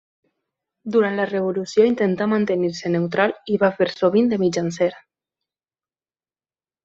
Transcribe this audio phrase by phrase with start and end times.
[0.93, 4.91] Durant la revolució intentà mantenir-se neutral i va fer sovint de mitjancer.